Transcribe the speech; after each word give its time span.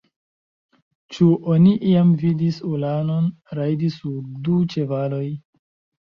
Ĉu 1.17 1.25
oni 1.55 1.73
iam 1.89 2.13
vidis 2.21 2.57
ulanon 2.69 3.27
rajdi 3.59 3.91
sur 3.97 4.15
du 4.49 4.57
ĉevaloj!? 4.75 5.21